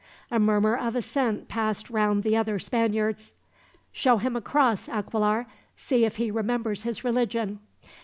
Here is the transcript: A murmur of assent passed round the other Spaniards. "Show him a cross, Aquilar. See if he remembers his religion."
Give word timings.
A 0.31 0.39
murmur 0.39 0.75
of 0.75 0.95
assent 0.95 1.47
passed 1.47 1.91
round 1.91 2.23
the 2.23 2.35
other 2.35 2.57
Spaniards. 2.57 3.35
"Show 3.91 4.17
him 4.17 4.35
a 4.35 4.41
cross, 4.41 4.89
Aquilar. 4.89 5.45
See 5.77 6.05
if 6.05 6.15
he 6.15 6.31
remembers 6.31 6.81
his 6.81 7.03
religion." 7.03 7.59